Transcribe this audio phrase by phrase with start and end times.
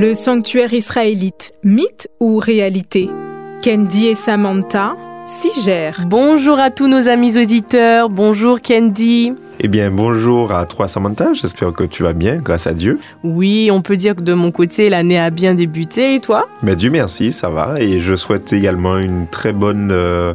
[0.00, 3.10] Le sanctuaire israélite, mythe ou réalité?
[3.64, 4.94] Candy et Samantha
[5.26, 6.04] s'y gèrent.
[6.06, 9.32] Bonjour à tous nos amis auditeurs, bonjour Candy.
[9.58, 13.00] Eh bien, bonjour à toi Samantha, j'espère que tu vas bien, grâce à Dieu.
[13.24, 16.46] Oui, on peut dire que de mon côté, l'année a bien débuté, et toi?
[16.62, 19.90] Mais Dieu merci, ça va, et je souhaite également une très bonne...
[19.90, 20.34] euh, euh,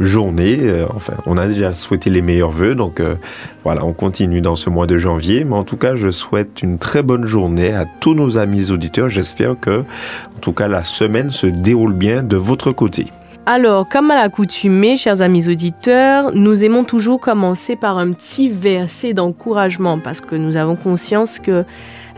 [0.00, 0.58] journée.
[0.62, 3.16] Euh, Enfin, on a déjà souhaité les meilleurs voeux, donc euh,
[3.64, 5.44] voilà, on continue dans ce mois de janvier.
[5.44, 9.08] Mais en tout cas, je souhaite une très bonne journée à tous nos amis auditeurs.
[9.08, 13.06] J'espère que, en tout cas, la semaine se déroule bien de votre côté.
[13.44, 19.12] Alors, comme à l'accoutumée, chers amis auditeurs, nous aimons toujours commencer par un petit verset
[19.12, 21.64] d'encouragement parce que nous avons conscience que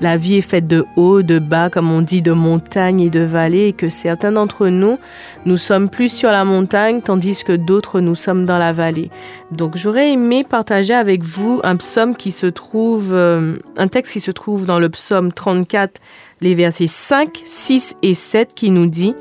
[0.01, 3.21] la vie est faite de hauts, de bas, comme on dit, de montagnes et de
[3.21, 4.99] vallées, et que certains d'entre nous,
[5.45, 9.11] nous sommes plus sur la montagne, tandis que d'autres, nous sommes dans la vallée.
[9.51, 14.21] Donc, j'aurais aimé partager avec vous un psaume qui se trouve, euh, un texte qui
[14.21, 16.01] se trouve dans le psaume 34,
[16.41, 19.15] les versets 5, 6 et 7, qui nous dit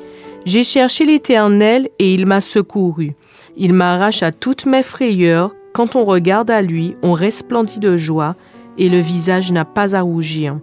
[0.44, 3.14] j'ai cherché l'Éternel et il m'a secouru.
[3.58, 5.54] Il m'arrache à toutes mes frayeurs.
[5.74, 8.34] Quand on regarde à lui, on resplendit de joie
[8.78, 10.58] et le visage n'a pas à rougir.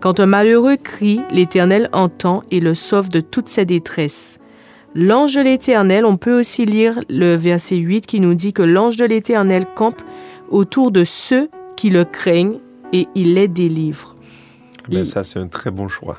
[0.00, 4.38] Quand un malheureux crie, l'Éternel entend et le sauve de toutes ses détresses.
[4.94, 8.96] L'ange de l'Éternel, on peut aussi lire le verset 8 qui nous dit que l'ange
[8.96, 10.02] de l'Éternel campe
[10.50, 12.58] autour de ceux qui le craignent
[12.92, 14.16] et il les délivre.
[14.88, 16.18] Ben, ça, c'est un très bon choix.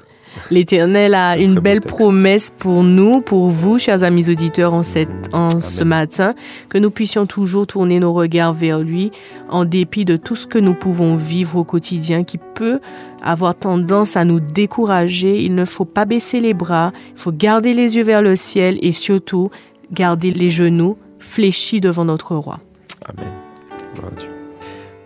[0.49, 5.83] L'Éternel a une belle promesse pour nous, pour vous, chers amis auditeurs, en, cette, ce
[5.83, 6.35] matin,
[6.69, 9.11] que nous puissions toujours tourner nos regards vers lui,
[9.49, 12.79] en dépit de tout ce que nous pouvons vivre au quotidien, qui peut
[13.21, 15.43] avoir tendance à nous décourager.
[15.43, 18.77] Il ne faut pas baisser les bras, il faut garder les yeux vers le ciel
[18.81, 19.51] et surtout
[19.91, 22.59] garder les genoux fléchis devant notre roi.
[23.05, 23.29] Amen.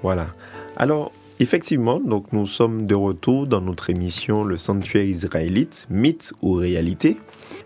[0.01, 0.27] Voilà.
[0.77, 6.53] Alors, effectivement, donc nous sommes de retour dans notre émission Le Sanctuaire israélite, mythe ou
[6.53, 7.17] réalité.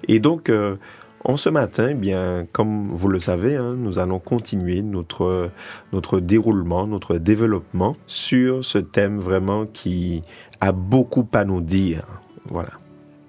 [0.08, 0.76] Et donc, euh,
[1.24, 5.50] en ce matin, eh bien, comme vous le savez, hein, nous allons continuer notre,
[5.92, 10.24] notre déroulement, notre développement sur ce thème vraiment qui
[10.62, 12.06] a beaucoup à nous dire.
[12.50, 12.72] Voilà.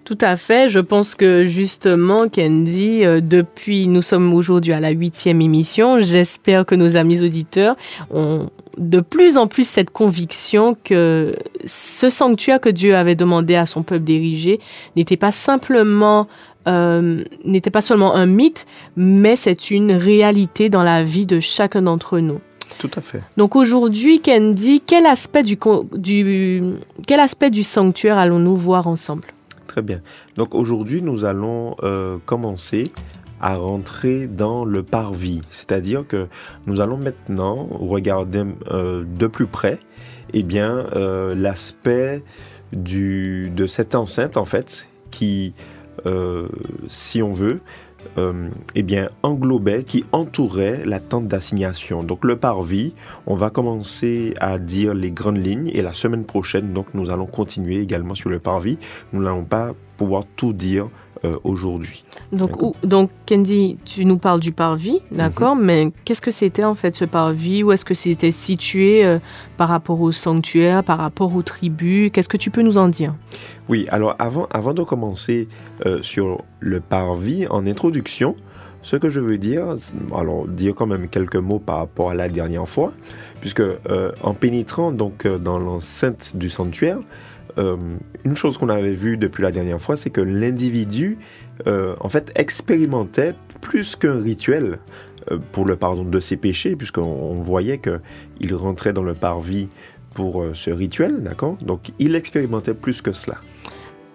[0.05, 0.69] Tout à fait.
[0.69, 6.01] Je pense que justement, Candy, euh, depuis, nous sommes aujourd'hui à la huitième émission.
[6.01, 7.77] J'espère que nos amis auditeurs
[8.11, 8.51] ont
[8.81, 11.37] de plus en plus cette conviction que
[11.67, 14.59] ce sanctuaire que Dieu avait demandé à son peuple d'ériger
[14.97, 16.27] n'était pas simplement
[16.67, 21.83] euh, n'était pas seulement un mythe, mais c'est une réalité dans la vie de chacun
[21.83, 22.41] d'entre nous.
[22.79, 23.23] Tout à fait.
[23.37, 25.59] Donc aujourd'hui, Candy, quel aspect du,
[27.07, 29.25] quel aspect du sanctuaire allons-nous voir ensemble?
[29.67, 30.01] Très bien.
[30.37, 32.91] Donc aujourd'hui, nous allons euh, commencer
[33.41, 35.41] à rentrer dans le parvis.
[35.51, 36.29] C'est-à-dire que
[36.67, 39.79] nous allons maintenant regarder euh, de plus près
[40.33, 42.23] eh bien, euh, l'aspect
[42.73, 45.55] de cette enceinte, en fait, qui,
[46.07, 46.49] euh,
[46.87, 47.61] si on veut,
[48.17, 52.03] euh, eh bien, englobait, qui entourait la tente d'assignation.
[52.03, 52.95] Donc le parvis,
[53.27, 57.27] on va commencer à dire les grandes lignes et la semaine prochaine, donc nous allons
[57.27, 58.79] continuer également sur le parvis.
[59.13, 60.89] Nous n'allons pas pouvoir tout dire
[61.25, 62.03] euh, aujourd'hui.
[62.33, 66.97] Donc, donc, Candy, tu nous parles du parvis, d'accord, mais qu'est-ce que c'était en fait
[66.97, 67.63] ce parvis?
[67.63, 69.19] Où est-ce que c'était situé euh,
[69.59, 72.11] par rapport au sanctuaire, par rapport aux tribus?
[72.11, 73.15] Qu'est-ce que tu peux nous en dire?
[73.69, 75.47] Oui, alors avant, avant de commencer
[75.85, 78.35] euh, sur le parvis, en introduction,
[78.81, 79.77] ce que je veux dire,
[80.15, 82.95] alors dire quand même quelques mots par rapport à la dernière fois,
[83.43, 83.63] puisque
[84.23, 86.97] en pénétrant donc dans l'enceinte du sanctuaire,
[87.59, 87.77] euh,
[88.25, 91.19] une chose qu'on avait vue depuis la dernière fois, c'est que l'individu,
[91.67, 94.79] euh, en fait, expérimentait plus qu'un rituel
[95.31, 98.01] euh, pour le pardon de ses péchés, puisqu'on on voyait que
[98.41, 99.69] il rentrait dans le parvis
[100.15, 101.57] pour ce rituel, d'accord?
[101.63, 103.37] Donc, il expérimentait plus que cela.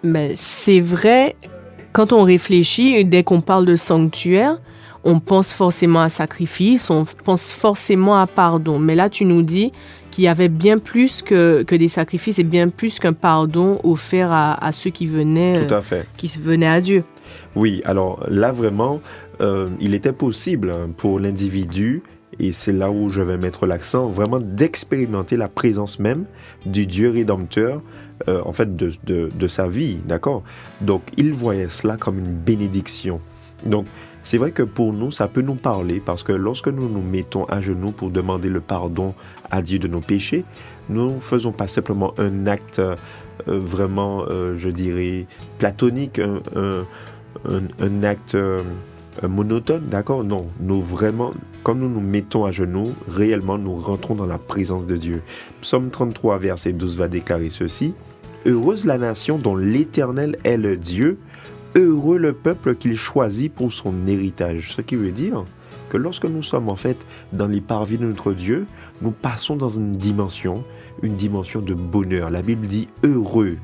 [0.02, 1.36] Mais c'est vrai,
[1.92, 4.60] quand on réfléchit, dès qu'on parle de sanctuaire,
[5.04, 8.78] on pense forcément à sacrifice, on pense forcément à pardon.
[8.78, 9.72] Mais là, tu nous dis
[10.16, 14.32] qu'il y avait bien plus que, que des sacrifices et bien plus qu'un pardon offert
[14.32, 16.06] à, à ceux qui venaient, Tout à fait.
[16.16, 17.04] qui se venaient à Dieu.
[17.54, 19.02] Oui, alors là vraiment,
[19.42, 22.02] euh, il était possible hein, pour l'individu,
[22.38, 26.24] et c'est là où je vais mettre l'accent, vraiment d'expérimenter la présence même
[26.64, 27.82] du Dieu rédempteur,
[28.26, 30.42] euh, en fait, de, de- de sa vie, d'accord?
[30.80, 33.20] Donc, il voyait cela comme une bénédiction.
[33.66, 33.84] Donc,
[34.26, 37.44] c'est vrai que pour nous, ça peut nous parler, parce que lorsque nous nous mettons
[37.44, 39.14] à genoux pour demander le pardon
[39.52, 40.44] à Dieu de nos péchés,
[40.88, 42.96] nous ne faisons pas simplement un acte euh,
[43.46, 45.26] vraiment, euh, je dirais,
[45.58, 46.84] platonique, un-
[47.80, 48.62] un, acte euh,
[49.28, 50.24] monotone, d'accord?
[50.24, 51.32] Non, nous vraiment,
[51.62, 55.22] quand nous nous mettons à genoux, réellement, nous rentrons dans la présence de Dieu.
[55.60, 57.94] Psaume 33, verset 12 va déclarer ceci.
[58.44, 61.18] Heureuse la nation dont l'Éternel est le Dieu,
[61.76, 64.72] heureux le peuple qu'il choisit pour son héritage.
[64.74, 65.44] Ce qui veut dire
[65.90, 68.66] que lorsque nous sommes en fait dans les parvis de notre Dieu,
[69.02, 70.64] nous passons dans une dimension,
[71.02, 72.30] une dimension de bonheur.
[72.30, 73.58] La Bible dit heureux,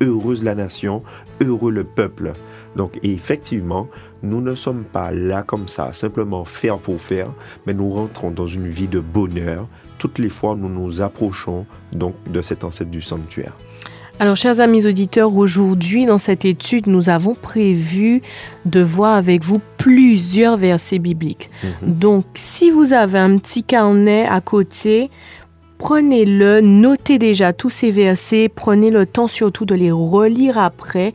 [0.00, 1.02] heureuse la nation,
[1.42, 2.32] heureux le peuple.
[2.76, 3.88] Donc effectivement,
[4.22, 7.28] nous ne sommes pas là comme ça, simplement faire pour faire,
[7.66, 9.66] mais nous rentrons dans une vie de bonheur
[9.98, 13.56] toutes les fois nous nous approchons donc de cet ancêtre du sanctuaire.
[14.18, 18.22] Alors, chers amis auditeurs, aujourd'hui, dans cette étude, nous avons prévu
[18.64, 21.50] de voir avec vous plusieurs versets bibliques.
[21.62, 21.98] Mhm.
[21.98, 25.10] Donc, si vous avez un petit carnet à côté,
[25.76, 31.12] prenez-le, notez déjà tous ces versets, prenez le temps surtout de les relire après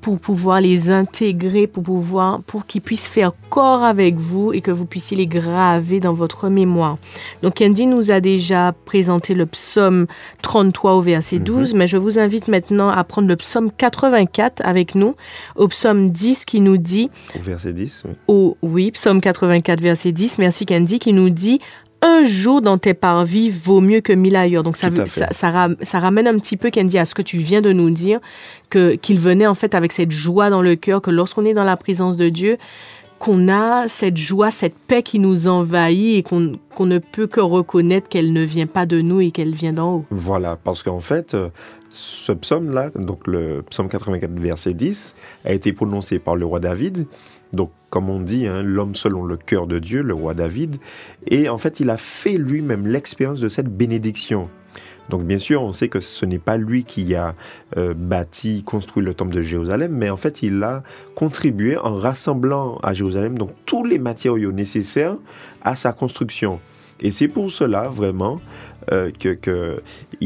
[0.00, 4.70] pour pouvoir les intégrer, pour pouvoir, pour qu'ils puissent faire corps avec vous et que
[4.70, 6.98] vous puissiez les graver dans votre mémoire.
[7.42, 10.06] Donc, Candy nous a déjà présenté le psaume
[10.42, 11.78] 33 au verset 12, mhm.
[11.78, 15.16] mais je vous invite maintenant à prendre le psaume 84 avec nous,
[15.56, 17.10] au psaume 10 qui nous dit...
[17.36, 18.14] Au verset 10, oui.
[18.28, 21.60] Au, oui, psaume 84, verset 10, merci Candy, qui nous dit
[22.02, 24.62] un jour dans tes parvis vaut mieux que mille ailleurs.
[24.62, 27.90] Donc ça, ça, ramène un petit peu, Candy, à ce que tu viens de nous
[27.90, 28.20] dire,
[28.70, 31.64] que qu'il venait en fait avec cette joie dans le cœur, que lorsqu'on est dans
[31.64, 32.58] la présence de Dieu,
[33.18, 38.08] qu'on a cette joie, cette paix qui nous envahit et qu'on ne peut que reconnaître
[38.08, 40.04] qu'elle ne vient pas de nous et qu'elle vient d'en haut.
[40.10, 41.50] Voilà, parce qu'en fait, euh,
[41.90, 47.06] ce psaume-là, donc le psaume 84, verset 10, a été prononcé par le roi David.
[47.52, 50.76] Donc, comme on dit, hein, l'homme selon le cœur de Dieu, le roi David.
[51.26, 54.48] Et en fait, il a fait lui-même l'expérience de cette bénédiction.
[55.10, 57.34] Donc bien sûr, on sait que ce n'est pas lui qui a
[57.76, 60.84] euh, bâti, construit le temple de Jérusalem, mais en fait, il a
[61.16, 65.16] contribué en rassemblant à Jérusalem donc tous les matériaux nécessaires
[65.62, 66.60] à sa construction.
[67.00, 68.40] Et c'est pour cela vraiment
[68.92, 69.82] euh, que,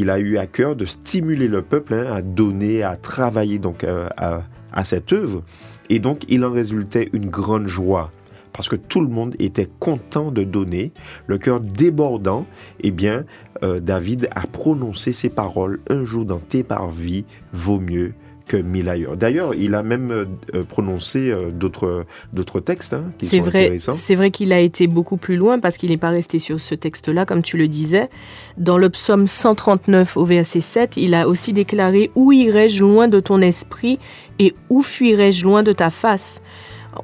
[0.09, 4.09] a eu à cœur de stimuler le peuple hein, à donner, à travailler donc euh,
[4.19, 5.43] à cette œuvre.
[5.91, 8.11] Et donc, il en résultait une grande joie
[8.55, 10.93] parce que tout le monde était content de donner,
[11.27, 12.47] le cœur débordant,
[12.81, 13.25] eh bien,
[13.65, 18.15] euh, David a prononcé ces paroles, un jour dans tes parvis vaut mieux
[18.47, 19.17] que mille ailleurs.
[19.17, 20.11] D'ailleurs, il a même
[20.55, 23.93] euh, prononcé euh, d'autres d'autres textes hein, qui sont vrai, intéressants.
[23.93, 26.75] C'est vrai qu'il a été beaucoup plus loin parce qu'il n'est pas resté sur ce
[26.75, 28.11] texte-là, comme tu le disais.
[28.59, 33.21] Dans le psaume 139 au verset 7, il a aussi déclaré Où irai-je loin de
[33.21, 33.99] ton esprit
[34.39, 36.43] et où fuirai-je loin de ta face?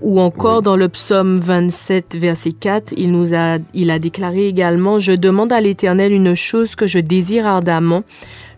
[0.02, 4.98] Ou encore dans le psaume 27, verset 4, il, nous a, il a déclaré également,
[4.98, 8.04] Je demande à l'Éternel une chose que je désire ardemment.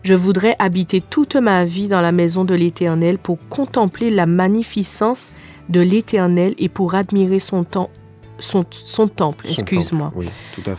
[0.03, 5.31] Je voudrais habiter toute ma vie dans la maison de l'Éternel pour contempler la magnificence
[5.69, 7.89] de l'Éternel et pour admirer son, temps,
[8.37, 9.47] son, son temple.
[9.49, 10.11] Excuse-moi.
[10.13, 10.27] Oui.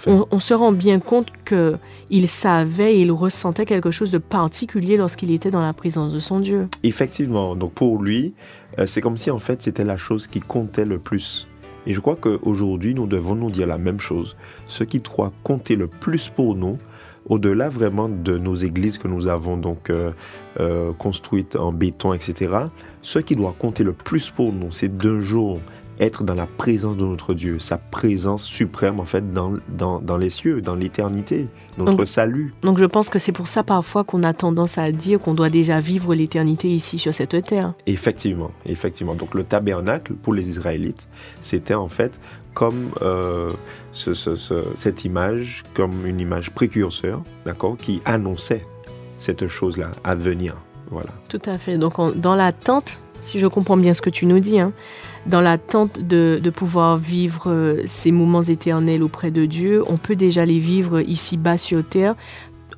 [0.07, 1.77] On, on, se rend bien compte que
[2.11, 6.19] il savait et il ressentait quelque chose de particulier lorsqu'il était dans la présence de
[6.19, 6.67] son Dieu.
[6.83, 7.57] Effectivement.
[7.57, 8.35] Donc pour lui,
[8.79, 11.49] euh, c'est comme si en fait c'était la chose qui comptait le plus.
[11.87, 14.37] Et je crois qu'aujourd'hui, nous devons nous dire la même chose.
[14.67, 16.79] Ce qui doit compter le plus pour nous,
[17.27, 20.13] au-delà vraiment de nos églises que nous avons donc euh,
[20.61, 22.55] euh, construites en béton, etc.,
[23.03, 25.61] ce qui doit compter le plus pour nous, c'est d'un jour
[26.01, 30.31] être dans la présence de notre Dieu, sa présence suprême en fait dans, dans, les
[30.31, 31.47] cieux, dans l'éternité,
[31.79, 32.53] notre salut.
[32.63, 35.51] Donc je pense que c'est pour ça parfois qu'on a tendance à dire qu'on doit
[35.51, 37.75] déjà vivre l'éternité ici sur cette terre.
[37.87, 39.15] Effectivement, effectivement.
[39.15, 41.09] Donc le tabernacle pour les Israélites,
[41.43, 42.21] c'était en fait
[42.55, 43.51] comme euh,
[43.93, 48.65] cette image, comme une image précurseur, d'accord, qui annonçait
[49.19, 50.55] cette chose-là à venir.
[50.91, 51.11] Voilà.
[51.29, 51.77] Tout à fait.
[51.77, 54.73] Donc dans l'attente, si je comprends bien ce que tu nous dis, hein,
[55.27, 60.17] dans l'attente de, de, pouvoir vivre euh, ces moments éternels auprès de Dieu, on peut
[60.17, 62.15] déjà les vivre ici-bas sur terre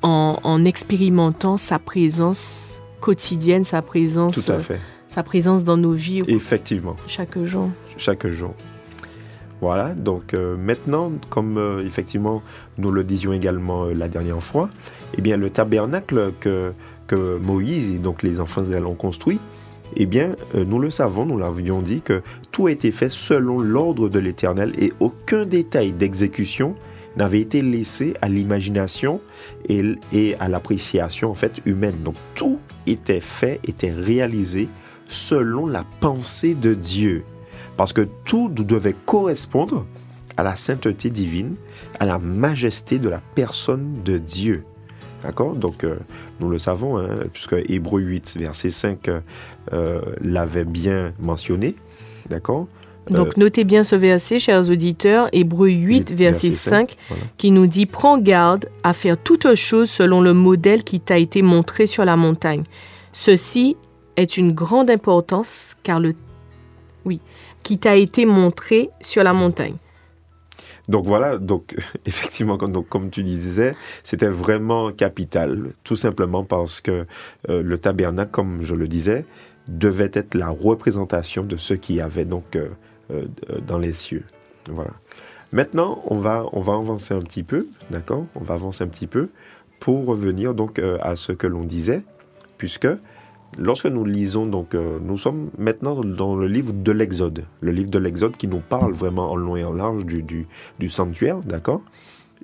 [0.01, 4.79] en, en, expérimentant sa présence quotidienne, sa présence, Tout à fait.
[5.07, 6.23] sa présence dans nos vies.
[6.27, 6.95] Effectivement.
[7.07, 7.69] Chaque jour.
[7.97, 8.53] Chaque jour.
[9.61, 12.43] Voilà, donc euh, maintenant, comme euh, effectivement
[12.77, 14.69] nous le disions également la dernière fois,
[15.17, 16.73] eh bien le tabernacle que,
[17.41, 19.39] Moïse et donc les enfants d'Israël ont construit,
[19.95, 22.21] eh bien, euh, nous le savons, nous l'avions dit, que
[22.51, 26.75] tout a été fait selon l'ordre de l'Éternel et aucun détail d'exécution
[27.15, 29.21] n'avait été laissé à l'imagination
[29.69, 31.95] et, à l'appréciation en fait humaine.
[32.03, 34.67] Donc tout était fait, était réalisé
[35.07, 37.23] selon la pensée de Dieu.
[37.77, 39.85] Parce que tout devait correspondre
[40.35, 41.55] à la sainteté divine,
[41.99, 44.63] à la majesté de la personne de Dieu.
[45.23, 45.55] D'accord?
[45.55, 45.95] Donc, euh,
[46.39, 49.09] nous le savons, hein, puisque Hébreu 8, verset 5
[49.73, 51.75] euh, l'avait bien mentionné.
[52.29, 52.67] D'accord?
[53.09, 56.95] Donc, euh, notez bien ce verset, chers auditeurs, Hébreu 8, verset, 5,
[57.37, 61.41] qui nous dit Prends garde à faire toutes choses selon le modèle qui t'a été
[61.41, 62.63] montré sur la montagne.
[63.11, 63.75] Ceci
[64.17, 66.13] est une grande importance car le
[67.05, 67.21] oui,
[67.63, 69.75] qui t'a été montré sur la montagne.
[70.87, 73.73] Donc voilà, donc effectivement, comme, donc, comme tu disais,
[74.03, 77.05] c'était vraiment capital, tout simplement parce que
[77.49, 79.25] euh, le tabernacle, comme je le disais,
[79.67, 82.69] devait être la représentation de ce qu'il y avait donc euh,
[83.11, 83.25] euh,
[83.65, 84.23] dans les cieux.
[84.69, 84.91] Voilà.
[85.51, 88.25] Maintenant, on va, on va avancer un petit peu, d'accord?
[88.35, 89.29] On va avancer un petit peu
[89.79, 92.03] pour revenir donc à ce que l'on disait,
[92.57, 92.87] puisque
[93.57, 97.89] lorsque nous lisons, donc, euh, nous sommes maintenant dans le livre de l'Exode, le livre
[97.89, 101.81] de l'Exode qui nous parle vraiment en long et en large du, du, sanctuaire, d'accord?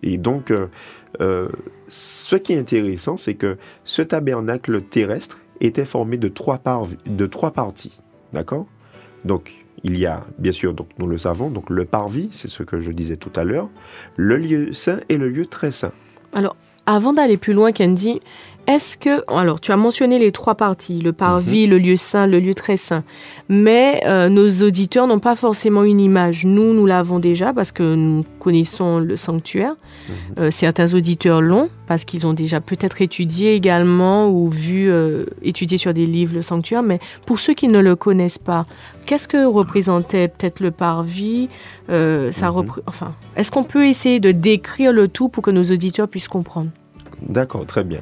[0.01, 0.67] Et donc, euh,
[1.21, 1.49] euh,
[1.87, 6.61] ce qui est intéressant, c'est que ce tabernacle terrestre était formé de trois,
[7.05, 8.01] de trois parties,
[8.33, 8.65] d'accord?
[9.23, 12.63] Donc, il y a, bien sûr, donc nous le savons, donc le parvis, c'est ce
[12.63, 13.69] que je disais tout à l'heure,
[14.15, 15.91] le lieu saint et le lieu très saint.
[16.33, 16.55] Alors,
[16.85, 18.19] avant d'aller plus loin, Candy,
[18.65, 21.71] est-ce que, alors tu as mentionné les trois parties, le parvis, mhm.
[21.71, 23.03] le lieu saint, le lieu très saint,
[23.49, 26.45] mais euh, nos auditeurs n'ont pas forcément une image.
[26.45, 29.75] Nous, nous l'avons déjà parce que nous connaissons le sanctuaire.
[30.07, 30.15] Mhm.
[30.39, 35.77] Euh, certains auditeurs l'ont parce qu'ils ont déjà peut-être étudié également ou vu, euh, étudié
[35.77, 38.65] sur des livres le sanctuaire, mais pour ceux qui ne le connaissent pas,
[39.05, 41.49] qu'est-ce que représentait peut-être le parvis?
[41.89, 42.65] Ça mhm.
[42.87, 46.69] Enfin, est-ce qu'on peut essayer de décrire le tout pour que nos auditeurs puissent comprendre?
[47.27, 47.99] D'accord, très bien.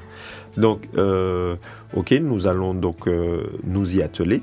[0.57, 1.55] Donc, euh,
[1.95, 4.41] ok, nous allons donc euh, nous y atteler.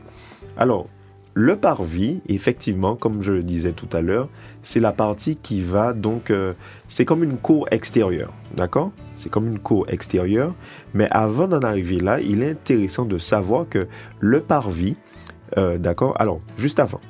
[0.56, 0.88] Alors,
[1.34, 4.28] le parvis, effectivement, comme je le disais tout à l'heure,
[4.62, 6.54] c'est la partie qui va donc, euh,
[6.88, 8.90] c'est comme une cour extérieure, d'accord?
[9.14, 10.54] C'est comme une cour extérieure.
[10.94, 13.86] Mais avant d'en arriver là, il est intéressant de savoir que
[14.18, 14.96] le parvis,
[15.56, 16.14] d'accord?
[16.18, 17.00] Alors, juste avant,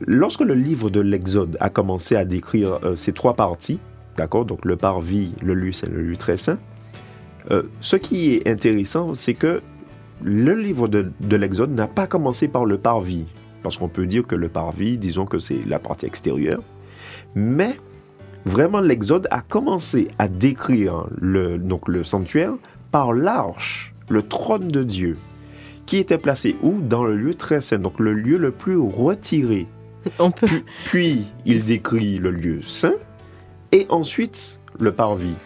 [0.00, 3.80] lorsque le livre de l'Exode a commencé à décrire ces trois parties,
[4.16, 4.44] d'accord?
[4.44, 6.58] Donc le parvis, le lieu c'est le lieu très saint.
[7.50, 9.60] Euh, ce qui est intéressant, c'est que
[10.22, 13.24] le livre de, l'Exode n'a pas commencé par le parvis,
[13.62, 16.62] parce qu'on peut dire que le parvis, disons que c'est la partie extérieure,
[17.34, 17.78] mais
[18.44, 22.54] vraiment l'Exode a commencé à décrire le, donc le sanctuaire
[22.90, 25.18] par l'arche, le trône de Dieu,
[25.84, 26.80] qui était placé où?
[26.80, 29.66] Dans le lieu très saint, donc le lieu le plus retiré.
[30.18, 30.46] On peut...
[30.86, 32.94] puis il décrit le lieu saint,
[33.72, 35.36] et ensuite le parvis.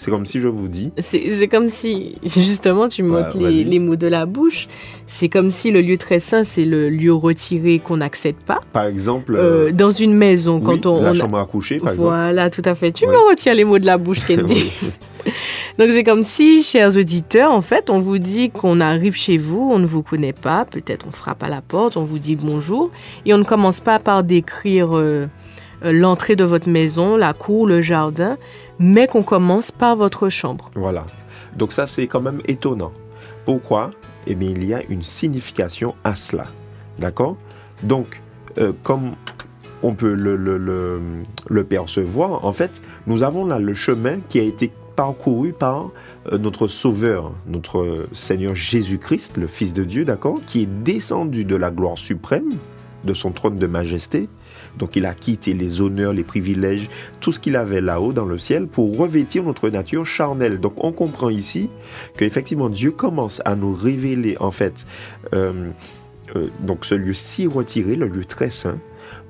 [0.00, 0.92] C'est comme si je vous dis.
[0.96, 4.66] C'est comme si, justement, tu me les, mots de la bouche.
[5.06, 8.60] C'est comme si le lieu très saint, c'est le lieu retiré qu'on n'accède pas.
[8.72, 9.36] Par exemple.
[9.36, 11.02] Euh, euh, dans une maison, quand on.
[11.02, 12.08] La chambre à coucher, par exemple.
[12.08, 12.92] Voilà, tout à fait.
[12.92, 14.72] Tu me retires les mots de la bouche, Candy.
[15.78, 19.70] Donc c'est comme si, chers auditeurs, en fait, on vous dit qu'on arrive chez vous,
[19.70, 22.90] on ne vous connaît pas, peut-être on frappe à la porte, on vous dit bonjour,
[23.26, 25.26] et on ne commence pas par décrire euh,
[25.82, 28.36] l'entrée de votre maison, la cour, le jardin,
[28.78, 30.70] mais qu'on commence par votre chambre.
[30.74, 31.06] Voilà.
[31.56, 32.92] Donc ça, c'est quand même étonnant.
[33.44, 33.90] Pourquoi?
[34.26, 36.46] Eh bien, il y a une signification à cela.
[36.98, 37.36] D'accord?
[37.82, 38.20] Donc,
[38.58, 39.12] euh, comme
[39.82, 44.70] on peut le, le, percevoir, en fait, nous avons là le chemin qui a été
[44.96, 45.90] parcouru par
[46.30, 51.56] euh, notre Sauveur, notre Seigneur Jésus-Christ, le Fils de Dieu, d'accord Qui est descendu de
[51.56, 52.50] la gloire suprême,
[53.04, 54.28] de son trône de majesté,
[54.78, 56.88] donc il a quitté les honneurs, les privilèges,
[57.20, 60.60] tout ce qu'il avait là-haut dans le ciel pour revêtir notre nature charnelle.
[60.60, 61.70] Donc on comprend ici
[62.16, 64.86] qu'effectivement Dieu commence à nous révéler en fait
[65.34, 65.70] euh,
[66.36, 68.78] euh, donc ce lieu si retiré, le lieu très saint,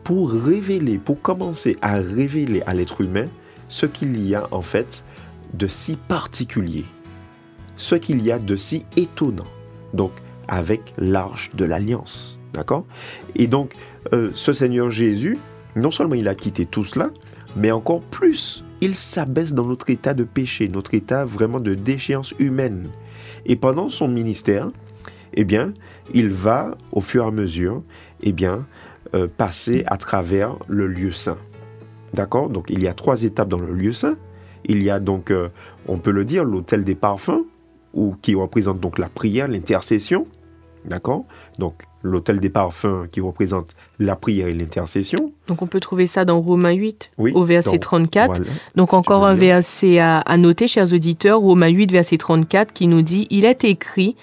[0.05, 3.27] pour révéler, pour commencer à révéler à l'être humain
[3.69, 5.05] ce qu'il y a en fait
[5.55, 6.85] de si particulier,
[7.77, 9.47] ce qu'il y a de si étonnant.
[9.95, 10.13] Donc
[10.51, 12.39] avec l'arche de l'alliance.
[12.53, 12.85] D'accord?
[13.37, 13.75] Et donc,
[14.13, 15.39] euh, ce Seigneur Jésus,
[15.77, 17.11] non seulement il a quitté tout cela,
[17.57, 22.35] mais encore plus, il s'abaisse dans notre état de péché, notre état vraiment de déchéance
[22.39, 22.89] humaine.
[23.47, 24.71] Et pendant son ministère,
[25.35, 25.73] eh bien,
[26.13, 27.83] il va, au fur et à mesure,
[28.23, 28.67] eh bien,
[29.15, 31.39] euh, passer à travers le lieu saint.
[32.13, 32.51] D'accord?
[32.51, 34.17] Donc, il y a trois étapes dans le lieu saint.
[34.65, 35.49] Il y a donc, euh,
[35.87, 37.45] on peut le dire, l'autel des parfums,
[37.95, 40.27] ou qui représente donc la prière, l'intercession.
[40.85, 41.25] D'accord
[41.59, 45.33] Donc, l'autel des parfums qui représente la prière et l'intercession.
[45.47, 48.43] Donc, on peut trouver ça dans Romains 8, au verset 34.
[48.77, 53.27] donc, encore un verset à, noter, chers auditeurs, Romains 8, verset 34, qui nous dit
[53.31, 54.17] Il est écrit,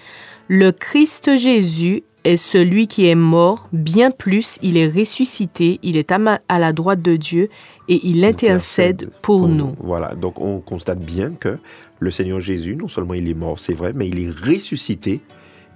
[0.47, 6.11] Le Christ Jésus est celui qui est mort, bien plus, il est ressuscité, il est
[6.11, 7.49] à, la droite de Dieu
[7.87, 9.75] et il intercède, pour, nous.
[9.79, 11.57] Voilà, donc on constate bien que
[11.99, 15.21] le Seigneur Jésus, non seulement il est mort, c'est vrai, mais il est ressuscité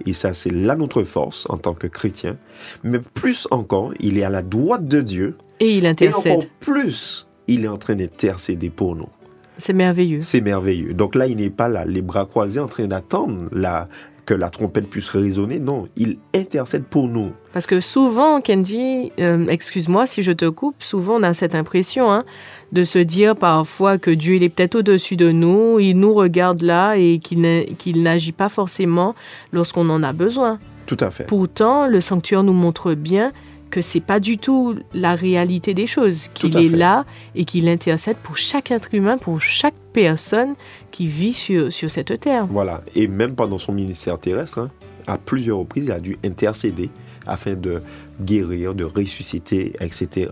[0.06, 2.36] et ça, c'est là notre force en tant que chrétien.
[2.84, 5.36] Mais plus encore, il est à la droite de Dieu.
[5.60, 6.32] Et il intercède.
[6.32, 9.08] Et encore plus, il est en train d'intercéder pour nous.
[9.58, 10.20] C'est merveilleux.
[10.20, 10.94] C'est merveilleux.
[10.94, 13.86] Donc là, il n'est pas là, les bras croisés, en train d'attendre la,
[14.26, 15.58] que la trompette puisse résonner.
[15.58, 17.32] Non, il intercède pour nous.
[17.52, 22.10] Parce que souvent, Kenji, euh, excuse-moi si je te coupe, souvent on a cette impression
[22.10, 22.24] hein,
[22.72, 26.62] de se dire parfois que Dieu il est peut-être au-dessus de nous, il nous regarde
[26.62, 29.14] là et qu'il n'agit pas forcément
[29.52, 30.58] lorsqu'on en a besoin.
[30.86, 31.24] Tout à fait.
[31.24, 33.32] Pourtant, le sanctuaire nous montre bien
[33.72, 38.18] que c'est pas du tout la réalité des choses, qu'il est là et qu'il intercède
[38.18, 40.54] pour chaque être humain, pour chaque personne
[40.90, 42.46] qui vit sur, sur cette terre.
[42.46, 44.70] Voilà, et même pendant son ministère terrestre, hein,
[45.06, 46.90] à plusieurs reprises, il a dû intercéder
[47.26, 47.82] afin de
[48.20, 50.28] guérir, de ressusciter, etc.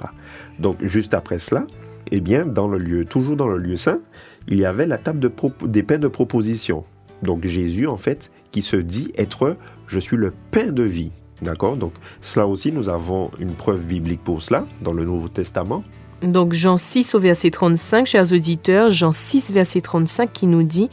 [0.58, 1.66] Donc juste après cela,
[2.10, 4.00] eh bien, dans le lieu, toujours dans le lieu saint,
[4.48, 5.32] il y avait la table de
[5.66, 6.84] des pains de proposition.
[7.22, 9.56] Donc Jésus, en fait, qui se dit être
[9.86, 11.12] je suis le pain de vie.
[11.42, 11.76] D'accord?
[11.76, 15.82] Donc cela aussi, nous avons une preuve biblique pour cela dans le Nouveau Testament.
[16.22, 20.90] Donc Jean 6 au verset 35, chers auditeurs, Jean 6 verset 35 qui nous dit,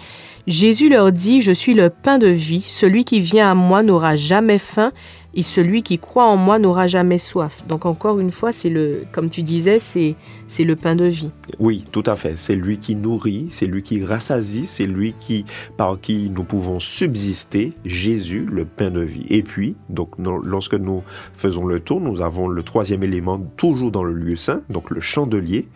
[0.47, 4.15] Jésus leur dit, Je suis le pain de vie, celui qui vient à moi n'aura
[4.15, 4.93] jamais faim,
[5.37, 7.63] et celui qui croit en moi n'aura jamais soif.
[7.69, 10.15] Donc encore une fois, c'est le, comme tu disais, c'est
[10.47, 11.29] c'est le pain de vie.
[11.59, 12.37] Oui, tout à fait.
[12.37, 16.79] C'est lui qui nourrit, c'est lui qui rassasie, c'est lui qui par qui nous pouvons
[16.79, 17.73] subsister.
[17.85, 19.25] Jésus, le pain de vie.
[19.29, 21.03] Et puis, donc lorsque nous
[21.35, 25.01] faisons le tour, nous avons le troisième élément toujours dans le lieu saint, donc le
[25.01, 25.67] chandelier.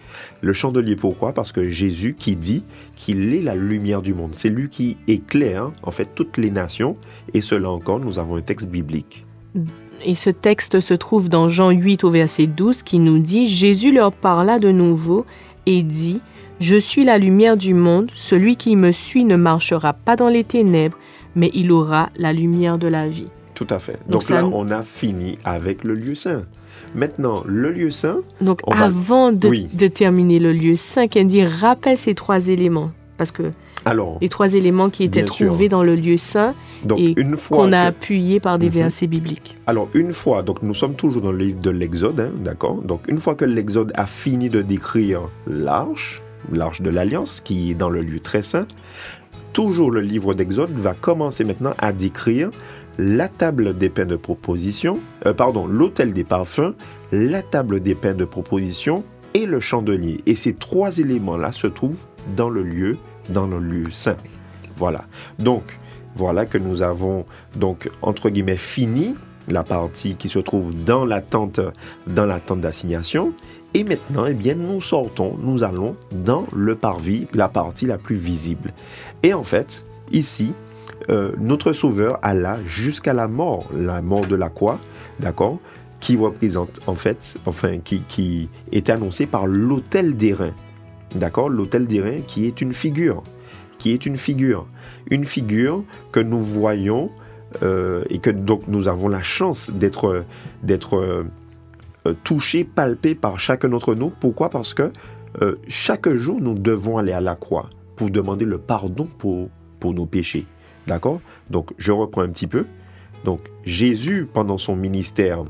[0.42, 1.34] Le chandelier, pourquoi?
[1.34, 2.64] Parce que Jésus qui dit
[2.96, 4.32] qu'il est la lumière du monde.
[4.34, 6.96] C'est lui qui éclaire en fait toutes les nations.
[7.36, 9.24] Et cela encore, nous avons un texte biblique.
[10.04, 13.92] Et ce texte se trouve dans Jean 8 au verset 12 qui nous dit, Jésus
[13.92, 15.26] leur parla de nouveau
[15.66, 16.22] et dit,
[16.60, 20.44] Je suis la lumière du monde, celui qui me suit ne marchera pas dans les
[20.44, 20.98] ténèbres,
[21.36, 23.28] mais il aura la lumière de la vie.
[23.54, 24.00] Tout à fait.
[24.08, 26.44] Donc, là, on a fini avec le lieu saint.
[26.96, 28.22] Maintenant, le lieu saint.
[28.42, 32.92] Donc, avant de, de, terminer le lieu saint, Candy rappelle ces trois éléments.
[33.18, 33.52] Parce que
[33.86, 37.16] alors, les trois éléments qui étaient trouvés dans le lieu saint donc, et
[37.50, 38.74] qu'on a appuyé par des mhm.
[38.74, 39.56] versets bibliques.
[39.68, 43.02] Alors, une fois, donc nous sommes toujours dans le livre de l'Exode, hein, d'accord Donc,
[43.08, 47.90] une fois que l'Exode a fini de décrire l'arche, l'arche de l'Alliance, qui est dans
[47.90, 48.68] le lieu très saint,
[49.54, 52.50] toujours le livre d'Exode va commencer maintenant à décrire
[52.98, 56.74] la table des pains de proposition, euh, pardon, l'autel des parfums,
[57.12, 60.20] la table des pains de proposition et le chandelier.
[60.26, 62.98] Et ces trois éléments-là se trouvent dans le lieu
[63.30, 64.18] dans le lieu saint.
[64.78, 65.06] Voilà.
[65.40, 65.64] Donc,
[66.16, 69.16] voilà que nous avons, donc, entre guillemets, fini
[69.48, 71.60] la partie qui se trouve dans la tente,
[72.08, 73.34] dans d'assignation.
[73.74, 78.18] Et maintenant, eh bien, nous sortons, nous allons dans le parvis, la partie la plus
[78.18, 78.74] visible.
[79.24, 80.54] Et en fait, ici,
[81.10, 84.80] euh, notre Sauveur alla jusqu'à la mort, la mort de la croix,
[85.20, 85.58] d'accord,
[86.00, 90.54] qui représente en fait, enfin, qui, qui est annoncé par l'autel des reins.
[91.16, 91.50] D'accord?
[91.50, 93.24] L'hôtel d'Irin qui est une figure.
[93.78, 94.68] Qui est une figure.
[95.10, 97.10] Une figure que nous voyons
[97.64, 100.24] euh, et que donc nous avons la chance d'être
[100.86, 101.24] euh,
[102.06, 104.10] euh, touchés, palpés par chacun d'entre nous.
[104.10, 104.50] Pourquoi?
[104.50, 104.92] Parce que
[105.70, 109.48] chaque jour, nous devons aller à la croix pour demander le pardon pour,
[109.80, 110.46] pour nos péchés.
[110.88, 111.22] D'accord?
[111.50, 112.66] Donc, je reprends un petit peu.
[113.24, 115.46] Donc, Jésus, pendant son ministère,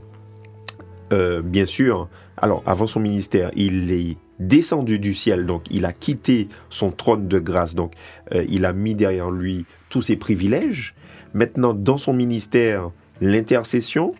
[1.10, 6.49] bien sûr, alors avant son ministère, il est descendu du ciel, donc il a quitté
[6.69, 7.93] son trône de grâce, donc
[8.34, 10.95] euh, il a mis derrière lui tous ses privilèges.
[11.34, 14.13] Maintenant, dans son ministère, l'intercession,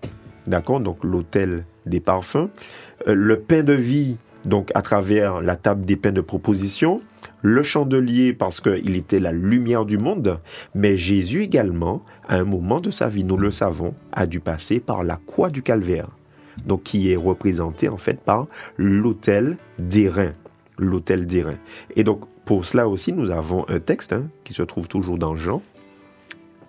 [0.48, 2.50] d'accord, donc l'autel des parfums,
[3.08, 7.02] euh, le pain de vie, donc à travers la table des pains de proposition,
[7.42, 10.40] le chandelier parce qu'il était la lumière du monde,
[10.76, 14.80] mais Jésus également, à un moment de sa vie, nous le savons, a dû passer
[14.80, 16.08] par la croix du calvaire
[16.66, 18.48] donc qui est représenté en fait par
[18.78, 20.32] l'autel d'airain.
[20.78, 21.58] L'autel d'airain.
[21.96, 25.36] Et donc pour cela aussi, nous avons un texte hein, qui se trouve toujours dans
[25.36, 25.62] Jean.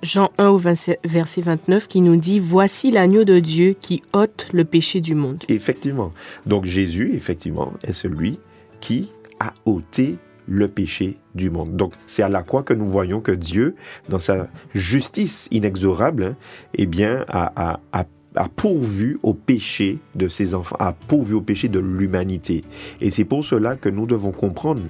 [0.03, 4.65] Jean 1 au verset 29 qui nous dit Voici l'agneau de Dieu qui ôte le
[4.65, 5.45] péché du monde.
[5.49, 6.11] Effectivement.
[6.45, 8.41] Donc Jésus, effectivement, est celui
[8.81, 11.77] qui a ôté le péché du monde.
[11.77, 13.77] Donc c'est à la croix que nous voyons que Dieu,
[14.09, 16.37] dans sa justice inexorable, hein,
[16.75, 21.43] eh bien, a, a, a a pourvu au péché de ses enfants, a pourvu au
[21.43, 22.63] péché de l'humanité.
[23.01, 24.83] Et c'est pour cela que nous devons comprendre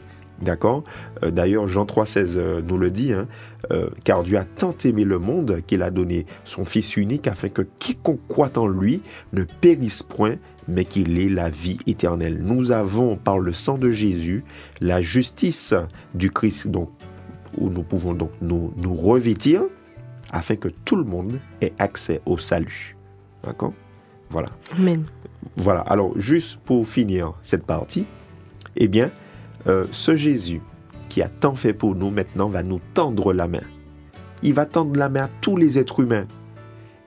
[0.43, 0.83] D'accord
[1.23, 3.29] euh, D'ailleurs, Jean 3,16 euh, nous le dit, hein,
[3.71, 7.49] euh, car Dieu a tant aimé le monde qu'il a donné son Fils unique afin
[7.49, 9.03] que quiconque croit en lui
[9.33, 10.37] ne périsse point,
[10.69, 12.41] mais qu'il ait la vie éternelle.
[12.43, 14.45] Nous avons, par le sang de Jésus,
[14.81, 15.75] la justice
[16.15, 16.91] du Christ, donc,
[17.57, 19.63] où nous pouvons donc nous, nous revêtir
[20.33, 22.97] afin que tout le monde ait accès au salut.
[23.43, 23.73] D'accord
[24.31, 24.49] Voilà.
[24.77, 25.05] Amen.
[25.57, 25.81] Voilà.
[25.81, 28.07] Alors, juste pour finir cette partie,
[28.77, 29.11] eh bien,
[29.67, 30.61] euh, ce Jésus
[31.09, 33.61] qui a tant fait pour nous maintenant va nous tendre la main.
[34.43, 36.27] il va tendre la main à tous les êtres humains.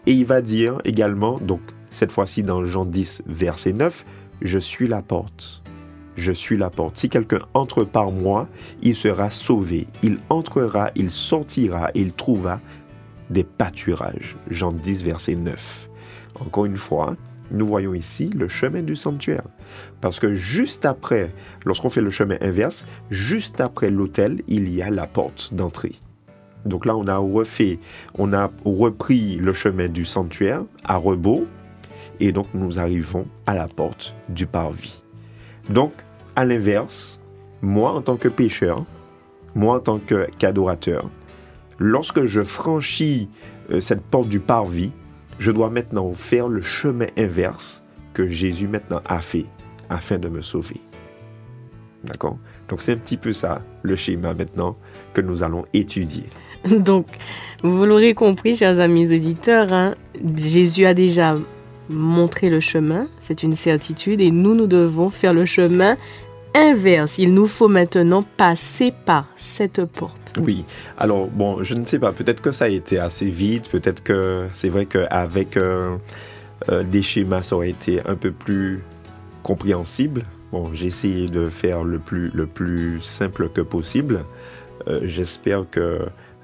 [0.06, 4.06] Et il va dire également, donc cette fois-ci dans Jean 10, verset 9,
[4.42, 5.64] Je suis la porte.
[6.16, 6.98] Je suis la porte.
[6.98, 8.48] Si quelqu'un entre par moi,
[8.84, 9.88] il sera sauvé.
[10.04, 12.62] Il entrera, il sortira, il trouvera
[13.30, 14.38] des pâturages.
[14.50, 15.90] Jean 10, verset 9.
[16.40, 17.16] Encore une fois,
[17.52, 19.44] nous voyons ici le chemin du sanctuaire.
[20.02, 21.32] Parce que juste après,
[21.66, 25.96] lorsqu'on fait le chemin inverse, juste après l'autel, il y a la porte d'entrée.
[26.66, 27.80] Donc là, on a refait,
[28.16, 31.46] on a repris le chemin du sanctuaire à rebours,
[32.20, 35.04] et donc nous arrivons à la porte du parvis.
[35.70, 35.94] Donc,
[36.36, 37.22] à l'inverse,
[37.62, 38.86] moi en tant que pécheur,
[39.54, 41.10] moi en tant qu'adorateur,
[41.78, 43.30] lorsque je franchis
[43.72, 44.92] euh, cette porte du parvis,
[45.40, 49.46] je dois maintenant faire le chemin inverse que Jésus maintenant a fait
[49.90, 50.82] afin de me sauver.
[52.04, 52.38] D'accord?
[52.70, 54.78] Donc c'est un petit peu ça le schéma maintenant
[55.14, 56.24] que nous allons étudier.
[56.80, 57.08] Donc,
[57.64, 59.96] vous l'aurez compris, chers amis auditeurs, hein,
[60.36, 61.36] Jésus a déjà
[61.90, 65.98] montré le chemin, c'est une certitude, et nous, nous devons faire le chemin
[66.56, 67.20] inverse.
[67.20, 70.34] Il nous faut maintenant passer par cette porte.
[70.42, 70.66] Oui.
[70.98, 74.48] Alors, bon, je ne sais pas, peut-être que ça a été assez vite, peut-être que
[74.54, 75.98] c'est vrai qu'avec euh,
[76.70, 78.84] euh, des schémas, ça aurait été un peu plus
[79.44, 80.24] compréhensible.
[80.52, 84.24] Bon, j'ai essayé de faire le plus, le plus simple que possible.
[84.88, 86.00] Euh, j'espère que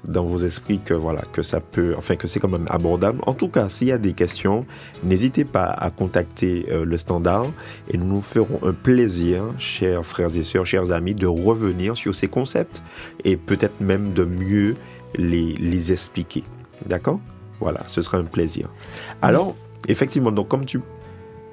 [0.06, 3.20] dans vos esprits que voilà que ça peut enfin que c'est quand même abordable.
[3.26, 4.66] En tout cas s'il y a des questions
[5.04, 7.46] n'hésitez pas à contacter euh, le standard
[7.88, 12.14] et nous nous ferons un plaisir chers frères et sœurs chers amis de revenir sur
[12.14, 12.82] ces concepts
[13.24, 14.76] et peut-être même de mieux
[15.16, 16.42] les, les expliquer.
[16.86, 17.20] D'accord?
[17.60, 18.68] Voilà ce sera un plaisir.
[19.20, 19.54] Alors
[19.88, 20.80] effectivement donc comme tu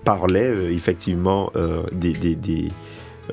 [0.04, 2.70] parlais euh, effectivement euh, des, des, des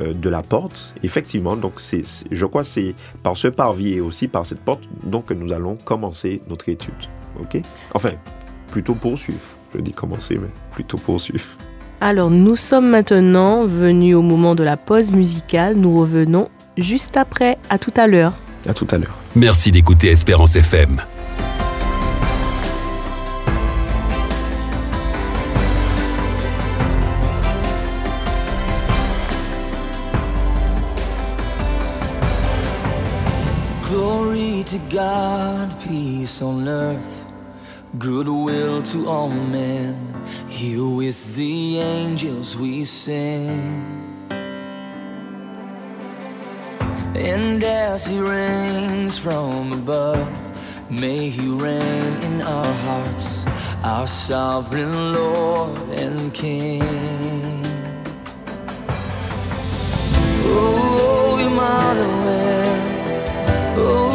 [0.00, 0.94] de la porte.
[1.02, 5.26] Effectivement, donc c'est, je crois c'est par ce parvis et aussi par cette porte donc
[5.26, 6.94] que nous allons commencer notre étude.
[7.40, 7.61] Ok?
[7.94, 8.12] Enfin,
[8.70, 9.40] plutôt poursuivre.
[9.74, 11.44] Je dis commencer, mais plutôt poursuivre.
[12.00, 15.76] Alors, nous sommes maintenant venus au moment de la pause musicale.
[15.76, 17.59] Nous revenons juste après.
[17.70, 18.35] À tout à l'heure.
[18.68, 19.16] À tout à l'heure.
[19.35, 21.00] Merci d'écouter Espérance FM.
[34.78, 37.26] To God, peace on earth,
[37.98, 39.94] goodwill to all men.
[40.48, 44.28] Here with the angels we sing.
[47.14, 50.28] And as He reigns from above,
[50.90, 53.46] may He reign in our hearts,
[53.82, 56.82] our sovereign Lord and King.
[60.44, 62.16] Oh, Emmanuel.
[63.78, 64.06] Oh,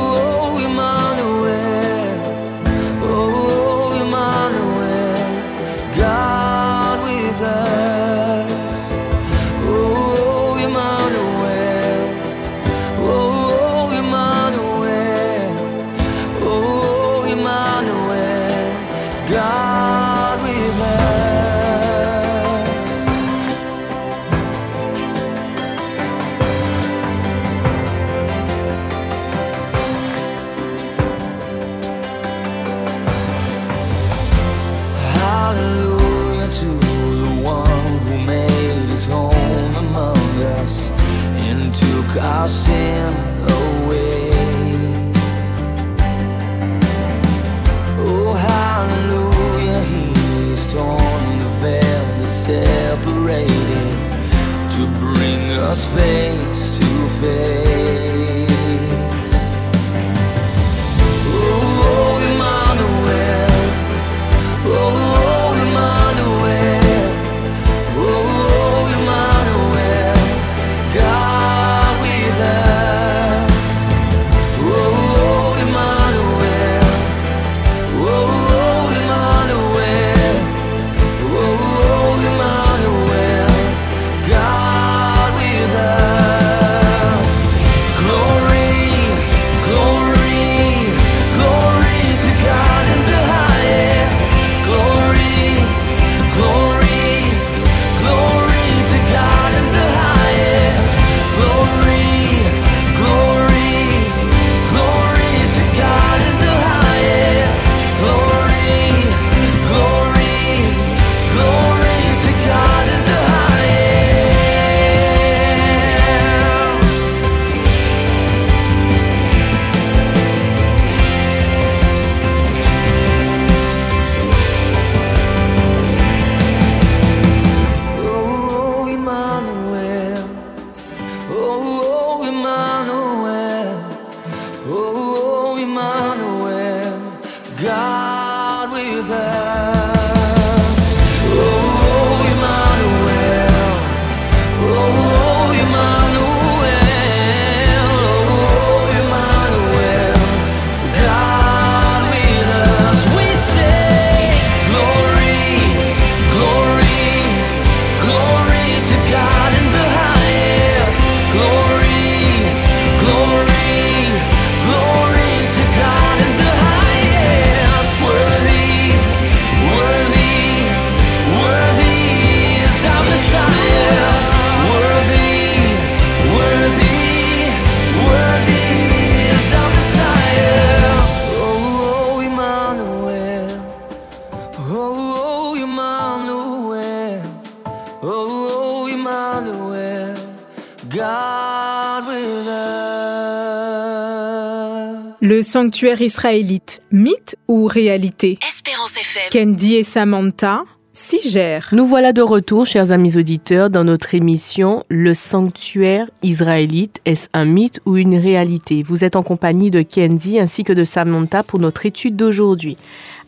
[195.62, 198.40] sanctuaire israélite, mythe ou réalité?
[198.48, 199.30] Espérance FM.
[199.32, 201.70] Candy et Samantha s'y gèrent.
[201.72, 207.46] Nous voilà de retour, chers amis auditeurs, dans notre émission Le sanctuaire israélite, est-ce un
[207.46, 208.82] mythe ou une réalité?
[208.82, 212.76] Vous êtes en compagnie de Candy ainsi que de Samantha pour notre étude d'aujourd'hui.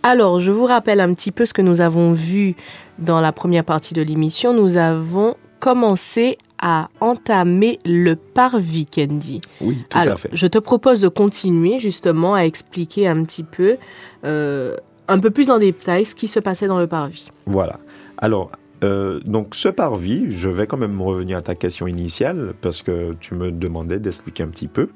[0.02, 2.56] Alors, je vous rappelle un petit peu ce que nous avons vu
[2.98, 4.56] dans la première partie de l'émission.
[4.56, 9.42] Nous avons commencé à entamer le parvis, Candy.
[9.60, 10.30] Oui, tout Alors, à fait.
[10.32, 13.76] je te propose de continuer justement à expliquer un petit peu,
[14.24, 14.78] euh,
[15.10, 17.30] un peu plus en détail, ce qui se passait dans le parvis.
[17.46, 17.82] Voilà.
[18.18, 18.50] Alors,
[18.86, 23.12] euh, donc ce parvis, je vais quand même revenir à ta question initiale parce que
[23.20, 24.88] tu me demandais d'expliquer un petit peu.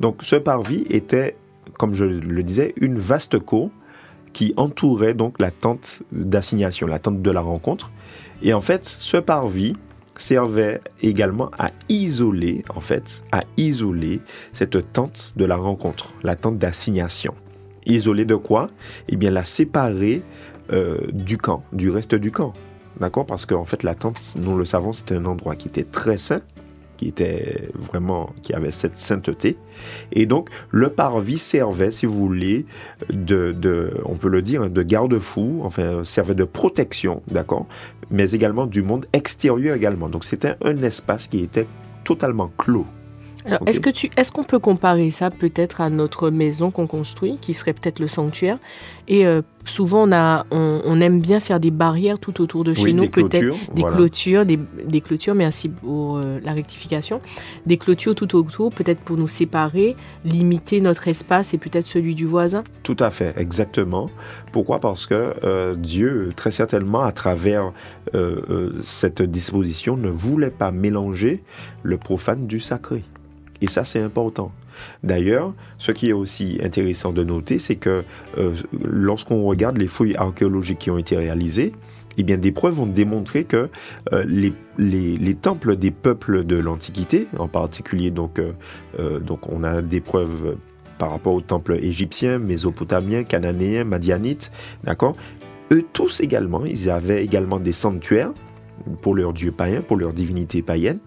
[0.00, 1.36] Donc ce parvis était,
[1.78, 3.70] comme je le disais, une vaste cour
[4.34, 7.90] qui entourait donc la tente d'assignation, la tente de la rencontre.
[8.42, 9.72] Et en fait, ce parvis
[10.18, 14.20] servait également à isoler, en fait, à isoler
[14.52, 17.34] cette tente de la rencontre, la tente d'assignation.
[17.86, 18.68] Isoler de quoi?
[19.08, 20.22] Eh bien, la séparer
[20.72, 22.52] euh, du camp, du reste du camp.
[23.00, 23.26] D'accord?
[23.26, 26.40] Parce qu'en fait, la tente, nous le savons, c'était un endroit qui était très saint,
[26.96, 29.56] qui était vraiment, qui avait cette sainteté.
[30.12, 32.66] Et donc, le parvis servait, si vous voulez,
[33.10, 37.66] de, de on peut le dire, de garde-fou, enfin, servait de protection, d'accord
[38.10, 40.08] Mais également du monde extérieur également.
[40.08, 41.66] Donc, c'était un espace qui était
[42.04, 42.86] totalement clos.
[43.46, 47.36] Alors, est-ce que tu, est-ce qu'on peut comparer ça peut-être à notre maison qu'on construit,
[47.42, 48.58] qui serait peut-être le sanctuaire?
[49.06, 52.72] Et euh, souvent, on, a, on, on aime bien faire des barrières tout autour de
[52.72, 53.96] chez Oui, nous, des peut-être clôtures, des voilà.
[53.96, 57.20] clôtures, des, des clôtures, merci pour euh, la rectification,
[57.66, 62.24] des clôtures tout autour, peut-être pour nous séparer, limiter notre espace et peut-être celui du
[62.24, 62.64] voisin?
[62.82, 64.08] Tout à fait, exactement.
[64.52, 64.80] Pourquoi?
[64.80, 67.72] Parce que euh, Dieu, très certainement, à travers
[68.84, 71.42] cette disposition, ne voulait pas mélanger
[71.82, 73.02] le profane du sacré.
[73.64, 74.52] Et ça, c'est important.
[75.02, 78.04] D'ailleurs, ce qui est aussi intéressant de noter, c'est que
[78.36, 78.52] euh,
[78.84, 81.72] lorsqu'on regarde les fouilles archéologiques qui ont été réalisées,
[82.18, 83.70] eh bien, des preuves ont démontré que
[84.12, 89.64] euh, les, les- les temples des peuples de l'Antiquité, en particulier, donc, euh, donc on
[89.64, 90.56] a des preuves
[90.98, 94.52] par rapport aux temples égyptiens, mésopotamiens, cananéens, madianites,
[94.84, 95.16] d'accord?
[95.72, 98.32] Eux tous également, ils avaient également des sanctuaires
[99.00, 101.00] pour leurs dieux païens, pour leurs divinités païennes.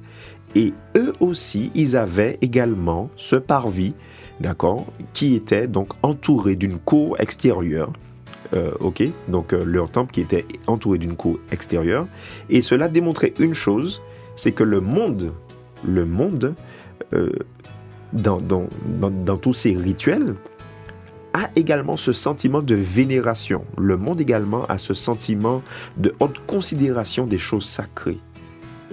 [0.58, 3.94] Et eux aussi, ils avaient également ce parvis,
[4.40, 7.94] d'accord, qui était donc entouré d'une cour extérieure.
[8.56, 12.08] Euh, ok, donc euh, leur temple qui était entouré d'une cour extérieure.
[12.50, 14.02] Et cela démontrait une chose,
[14.36, 15.32] c'est que le monde,
[15.86, 16.56] le monde,
[17.14, 17.30] euh,
[18.12, 20.34] dans, dans, tous ces rituels,
[21.34, 23.64] a également ce sentiment de vénération.
[23.78, 25.62] Le monde également a ce sentiment
[25.98, 28.18] de haute considération des choses sacrées.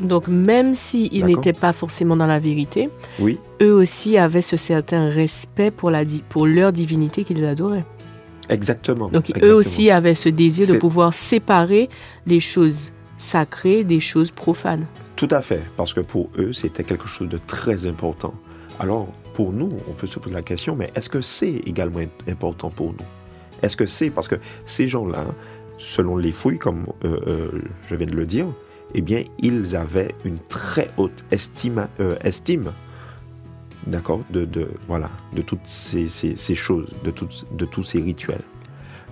[0.00, 1.28] Donc, même s'ils D'accord.
[1.28, 2.88] n'étaient pas forcément dans la vérité,
[3.20, 7.84] Oui, eux aussi avaient ce certain respect pour, la, di- pour leur divinité qu'ils adoraient.
[8.48, 9.08] exactement.
[9.08, 9.52] Donc exactement.
[9.52, 11.88] eux aussi avaient ce désir de pouvoir séparer
[12.26, 14.86] les choses sacrées des choses profanes.
[15.16, 18.34] Tout à fait, parce que pour eux, c'était quelque chose de très important.
[18.80, 22.70] Alors, pour nous, on peut se poser la question, mais est-ce que c'est également important
[22.70, 23.06] pour nous?
[23.62, 24.34] Est-ce que c'est parce que
[24.66, 25.24] ces gens-là,
[25.78, 27.48] selon les fouilles, comme euh, euh,
[27.88, 28.46] je viens de le dire,
[28.94, 32.16] eh bien, ils avaient une très haute estime, euh,
[33.86, 34.48] d'accord, de,
[34.88, 36.06] voilà, de toutes ces,
[36.54, 37.12] choses, de,
[37.56, 38.42] de tous ces rituels.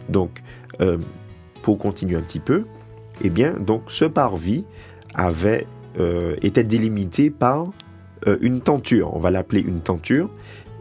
[0.09, 0.43] Donc,
[0.81, 0.99] euh,
[1.63, 2.65] pour continuer un petit peu,
[3.23, 4.65] eh bien, donc, ce parvis
[5.15, 5.67] avait,
[5.99, 7.67] euh, était délimité par
[8.41, 10.31] une tenture, on va l'appeler une tenture,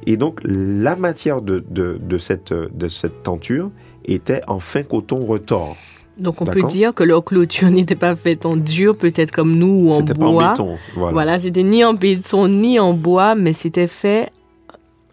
[0.06, 3.72] et donc la matière de, de cette, de cette tenture
[4.06, 5.76] était en fin coton retors.
[6.18, 9.88] Donc on peut dire que leur clôture n'était pas faite en dur, peut-être comme nous,
[9.88, 10.50] ou en C'était pas en bois.
[10.50, 11.14] béton, voilà.
[11.14, 14.30] Voilà, c'était ni en béton ni en bois, mais c'était fait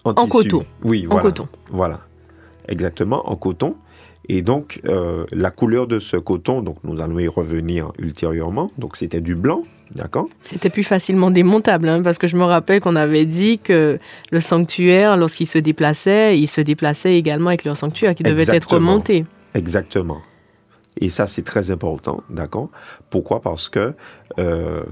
[0.05, 0.65] En, En coton.
[0.83, 1.23] Oui, en voilà.
[1.23, 1.49] coton.
[1.71, 2.01] Voilà,
[2.69, 3.77] exactement, en coton.
[4.31, 8.71] Et donc, euh, la couleur de ce coton, donc nous allons y revenir ultérieurement.
[8.77, 9.63] Donc, c'était du blanc,
[9.95, 10.27] d'accord?
[10.43, 13.99] C'était plus facilement démontable, hein, parce que je me rappelle qu'on avait dit que
[14.31, 18.71] le sanctuaire, lorsqu'il se déplaçait, il se déplaçait également avec leur sanctuaire qui devait être
[18.75, 19.25] remonté.
[19.55, 20.19] Exactement.
[21.01, 22.71] Et ça, c'est très important, d'accord?
[23.11, 23.41] Pourquoi?
[23.41, 23.95] Parce que,
[24.39, 24.85] euh,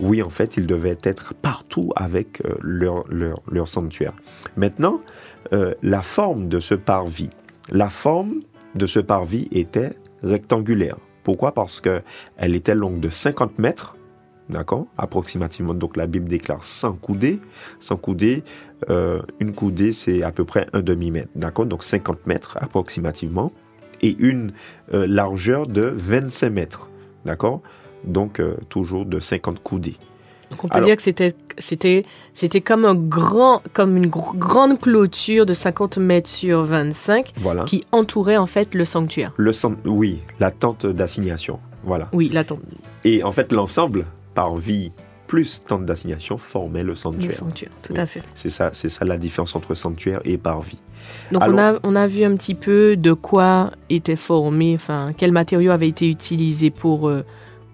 [0.00, 4.12] oui, en fait, ils devaient être partout avec euh, leur, leur, leur sanctuaire.
[4.56, 5.00] Maintenant,
[5.52, 7.30] euh, la forme de ce parvis,
[7.70, 8.40] la forme
[8.74, 10.96] de ce parvis était rectangulaire.
[11.22, 11.52] Pourquoi?
[11.52, 12.02] Parce que
[12.36, 13.96] elle était longue de 50 mètres,
[14.50, 14.86] d'accord?
[14.98, 17.40] Approximativement, donc la Bible déclare 100 coudées.
[17.80, 18.44] 100 coudées,
[19.40, 21.66] une coudée, c'est à peu près un demi-mètre, d'accord?
[21.66, 23.50] Donc 50 mètres approximativement
[24.02, 24.52] et une
[24.94, 26.88] euh, largeur de 25 mètres.
[27.24, 27.60] D'accord?
[28.04, 29.96] Donc, euh, toujours de 50 coudées.
[30.50, 34.36] Donc on peut Alors- dire que c'était c'était c'était comme un grand comme une gr-
[34.38, 37.64] grande clôture de 50 mètres sur 25 Voilà.
[37.64, 39.32] qui entourait en fait le sanctuaire.
[39.38, 39.50] Le
[39.86, 41.58] oui, la tente d'assignation.
[41.82, 42.08] Voilà.
[42.12, 42.60] Oui, la tente,
[43.04, 44.92] Et en fait, l'ensemble, par vie
[45.26, 47.32] plus tente d'assignation, formait le le sanctuaire.
[47.34, 47.98] sanctuaire, tout Oui.
[48.00, 48.22] à fait.
[48.34, 50.78] C'est ça, c'est ça la différence entre sanctuaire et parvis.
[51.32, 55.32] Donc on, a, on a vu un petit peu de quoi était formé, enfin, quels
[55.32, 57.22] matériaux avaient été utilisés pour, euh,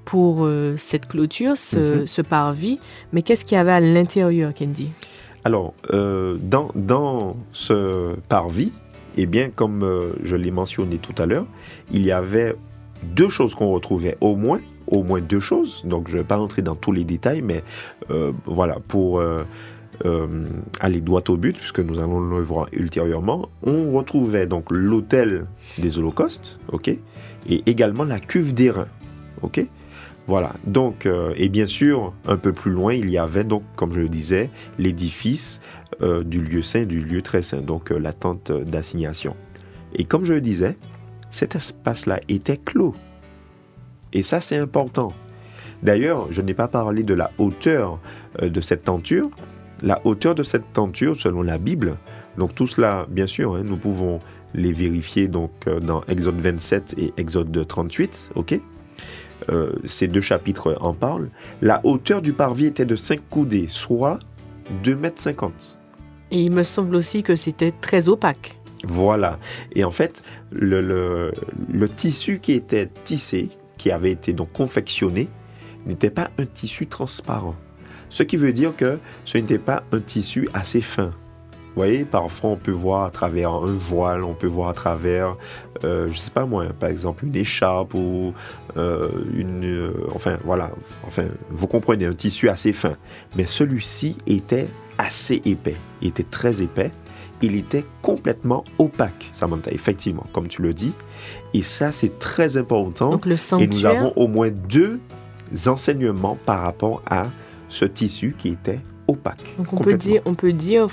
[0.04, 2.06] pour euh, cette clôture, ce, Mhm.
[2.06, 2.78] ce parvis.
[3.12, 4.88] Mais qu'est-ce qu'il y avait à l'intérieur, Candy
[5.44, 8.72] Alors, euh, dans, dans ce parvis,
[9.16, 9.86] eh bien, comme
[10.24, 11.46] je l'ai mentionné tout à l'heure,
[11.92, 12.54] il y avait
[13.02, 14.60] deux choses qu'on retrouvait, au moins,
[14.92, 15.82] au moins deux choses.
[15.84, 17.64] Donc, je ne vais pas rentrer dans tous les détails, mais
[18.10, 19.42] euh, voilà, pour euh,
[20.04, 20.44] euh,
[20.80, 25.46] aller droit au but, puisque nous allons le voir ultérieurement, on retrouvait donc l'autel
[25.78, 28.86] des holocaustes, ok, et également la cuve d'airain,
[29.40, 29.66] ok.
[30.28, 33.98] Voilà, donc, et bien sûr, un peu plus loin, il y avait donc, comme je
[33.98, 35.60] le disais, l'édifice
[36.00, 39.34] du lieu saint, du lieu très saint, donc la tente d'assignation.
[39.96, 40.76] Et comme je le disais,
[41.32, 42.94] cet espace-là était clos.
[44.12, 45.12] Et ça, c'est important.
[45.82, 47.98] D'ailleurs, je n'ai pas parlé de la hauteur
[48.40, 49.28] euh, de cette tenture.
[49.82, 51.96] La hauteur de cette tenture, selon la Bible,
[52.38, 54.20] donc tout cela, bien sûr, hein, nous pouvons
[54.54, 58.60] les vérifier donc euh, dans Exode 27 et Exode 38, ok?
[59.50, 61.30] Euh, Ces deux chapitres en parlent.
[61.62, 64.20] La hauteur du parvis était de 5 coudées, soit
[64.84, 65.78] 2 mètres 50.
[66.30, 68.56] Et il me semble aussi que c'était très opaque.
[68.84, 69.38] Voilà.
[69.74, 70.22] Et en fait,
[70.52, 71.32] le, le-
[71.72, 73.48] le tissu qui était tissé,
[73.82, 75.28] qui avait été donc confectionné,
[75.86, 77.56] n'était pas un tissu transparent.
[78.10, 81.06] Ce qui veut dire que ce n'était pas un tissu assez fin.
[81.06, 85.36] Vous voyez, parfois on peut voir à travers un voile, on peut voir à travers,
[85.82, 88.34] euh, je sais pas moi, par exemple une écharpe ou
[88.76, 90.70] euh, une, euh, enfin voilà,
[91.04, 92.96] enfin vous comprenez, un tissu assez fin.
[93.36, 96.92] Mais celui-ci était assez épais, était très épais
[97.42, 100.92] il était complètement opaque, Samantha, effectivement, comme tu le dis.
[101.54, 103.10] Et ça, c'est très important.
[103.10, 105.00] Donc le Et nous avons au moins deux
[105.66, 107.24] enseignements par rapport à
[107.68, 109.54] ce tissu qui était opaque.
[109.58, 110.86] donc on peut dire, on peut dire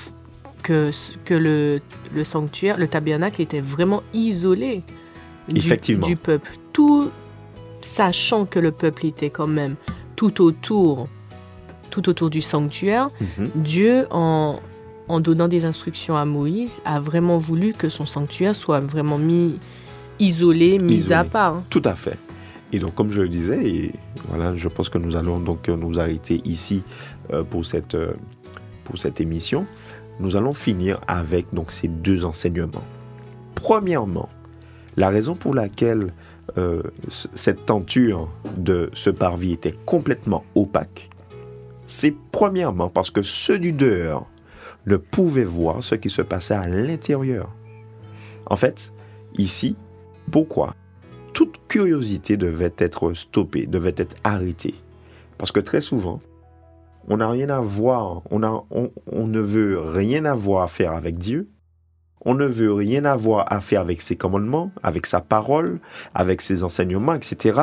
[0.64, 0.92] que,
[1.26, 1.80] que le,
[2.14, 4.84] le sanctuaire, le tabernacle était vraiment isolé
[5.48, 6.06] du, Effectivement.
[6.08, 6.52] du peuple.
[6.74, 7.10] Tout,
[7.82, 9.76] sachant que le peuple était quand même
[10.16, 11.08] tout autour,
[11.90, 13.50] tout autour du sanctuaire, Mhm.
[13.56, 14.60] Dieu, en,
[15.10, 19.56] en donnant des instructions à Moïse, a vraiment voulu que son sanctuaire soit vraiment mis
[20.20, 21.14] isolé, mis Isolé.
[21.16, 21.64] à part.
[21.70, 22.18] Tout à fait.
[22.72, 23.92] Et donc, comme je le disais, et
[24.28, 26.84] voilà, je pense que nous allons donc euh, nous arrêter ici
[27.34, 28.14] euh, pour, cette, euh,
[28.84, 29.66] pour cette émission.
[30.20, 32.84] Nous allons finir avec donc ces deux enseignements.
[33.56, 34.30] Premièrement,
[34.98, 36.14] la raison pour laquelle
[36.58, 41.10] euh, cette tenture de ce parvis était complètement opaque,
[41.88, 44.28] c'est premièrement parce que ceux du dehors
[44.86, 47.54] ne pouvaient voir ce qui se passait à l'intérieur.
[48.46, 48.94] En fait,
[49.38, 49.78] ici,
[50.32, 50.76] pourquoi
[51.34, 54.76] toute curiosité devait être stoppée, devait être arrêtée?
[55.38, 56.20] Parce que très souvent,
[57.08, 61.50] on n'a rien à voir, on, on ne veut rien avoir à faire avec Dieu,
[62.22, 65.80] on ne veut rien avoir à faire avec ses commandements, avec sa parole,
[66.14, 67.62] avec ses enseignements, etc.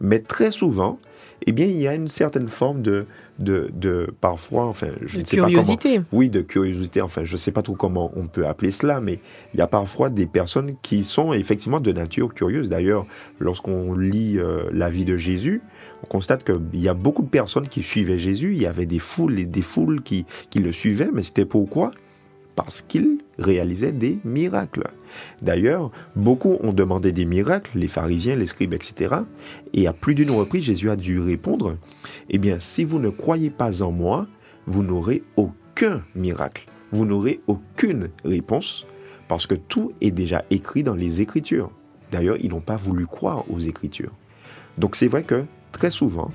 [0.00, 0.98] Mais très souvent,
[1.46, 3.06] eh bien, il y a une certaine forme de,
[3.38, 6.00] de, de parfois, enfin, je De ne sais pas comment, curiosité.
[6.12, 9.18] oui, de curiosité, enfin, je ne sais pas trop comment on peut appeler cela, mais
[9.54, 12.68] il y a parfois des personnes qui sont effectivement de nature curieuse.
[12.68, 13.06] D'ailleurs,
[13.40, 15.62] lorsqu'on lit euh, la vie de Jésus,
[16.02, 18.98] on constate qu'il y a beaucoup de personnes qui suivaient Jésus, il y avait des
[19.00, 21.90] foules et des foules qui, qui le suivaient, mais c'était pourquoi
[22.56, 24.88] Parce qu'il réalisait des miracles.
[25.42, 29.16] D'ailleurs, beaucoup ont demandé des miracles, les pharisiens, les scribes, etc.
[29.72, 31.76] Et à plus d'une reprise, Jésus a dû répondre,
[32.30, 34.26] eh bien, si vous ne croyez pas en moi,
[34.66, 36.66] vous n'aurez aucun miracle.
[36.92, 38.86] Vous n'aurez aucune réponse
[39.26, 41.70] parce que tout est déjà écrit dans les Écritures.
[42.12, 44.12] D'ailleurs, ils n'ont pas voulu croire aux Écritures.
[44.78, 46.30] Donc c'est vrai que très souvent,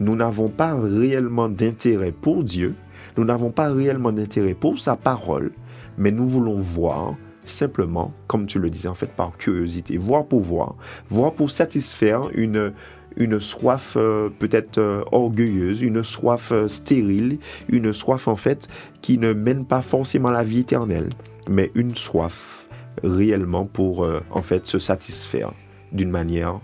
[0.00, 2.74] nous n'avons pas réellement d'intérêt pour Dieu,
[3.16, 5.52] nous n'avons pas réellement d'intérêt pour sa parole,
[5.98, 10.40] mais nous voulons voir simplement, comme tu le disais en fait, par curiosité, voir pour
[10.40, 10.76] voir,
[11.08, 12.72] voir pour satisfaire une,
[13.16, 17.38] une soif euh, peut-être euh, orgueilleuse, une soif euh, stérile,
[17.68, 18.68] une soif en fait
[19.00, 21.10] qui ne mène pas forcément à la vie éternelle,
[21.48, 22.66] mais une soif
[23.02, 25.52] réellement pour en fait se satisfaire
[25.92, 26.60] d'une manière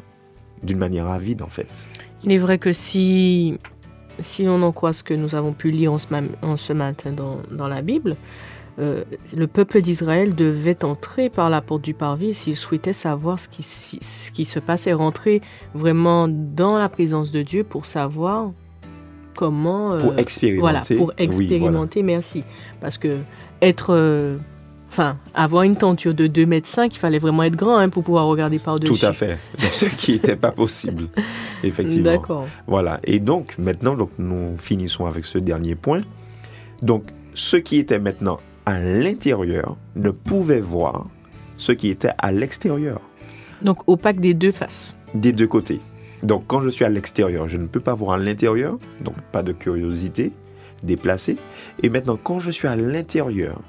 [0.63, 1.89] d'une manière avide en fait.
[2.23, 3.59] Il est vrai que si,
[4.21, 6.73] si on en croit ce que nous avons pu lire en ce, mam- en ce
[6.73, 8.17] matin dans, dans la Bible,
[8.79, 9.03] euh,
[9.37, 13.63] le peuple d'Israël devait entrer par la porte du parvis s'il souhaitait savoir ce qui,
[13.63, 15.41] si- ce qui se passait, rentrer
[15.75, 18.53] vraiment dans la présence de Dieu pour savoir
[19.35, 19.93] comment...
[19.93, 20.61] euh, Pour expérimenter.
[20.61, 21.23] Voilà, pour Oui, voilà.
[21.25, 22.45] expérimenter, merci.
[22.81, 23.19] Parce que
[23.63, 23.93] être...
[24.91, 28.05] Enfin, avoir une tenture de 2 mètres 5, il fallait vraiment être grand hein, pour
[28.05, 28.99] pouvoir regarder par-dessus.
[28.99, 29.39] Tout à fait.
[29.73, 31.09] Ce qui n'était pas possible,
[31.63, 32.05] effectivement.
[32.05, 32.47] D'accord.
[32.67, 32.99] Voilà.
[33.05, 36.01] Et donc, maintenant, donc, nous finissons avec ce dernier point.
[36.83, 41.07] Donc, ceux qui étaient maintenant à l'intérieur ne pouvaient voir
[41.57, 43.01] ce qui était à l'extérieur,
[43.63, 44.95] Donc, opaque des deux faces.
[45.15, 45.81] des deux côtés.
[46.23, 49.43] Donc, quand je suis à l'extérieur, je ne peux pas voir à l'intérieur, donc pas
[49.43, 50.33] de curiosité
[50.83, 51.37] déplacée.
[51.83, 53.61] Et maintenant, quand je suis à l'intérieur,